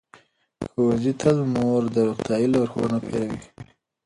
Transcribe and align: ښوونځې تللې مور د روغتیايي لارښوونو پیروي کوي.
ښوونځې 0.71 1.11
تللې 1.21 1.45
مور 1.53 1.81
د 1.95 1.97
روغتیايي 2.09 2.47
لارښوونو 2.53 2.97
پیروي 3.07 3.37
کوي. 3.45 3.51